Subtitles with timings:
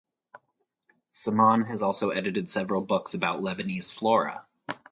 [1.13, 4.47] Semaan has also edited several books about Lebanese flora.